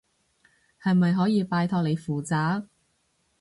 [0.81, 2.65] 係咪可以拜託你負責？